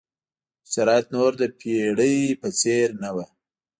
[0.71, 3.25] شرایط نور د پېړۍ په څېر نه وو.